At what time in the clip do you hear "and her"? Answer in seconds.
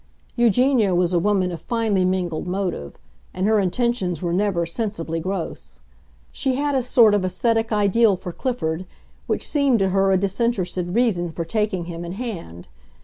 3.35-3.59